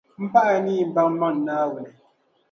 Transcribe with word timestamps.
M 0.21 0.25
paɣiya 0.33 0.59
ni 0.65 0.73
yi 0.79 0.83
baŋ 0.93 1.09
man’ 1.19 1.35
Naawuni. 1.45 1.91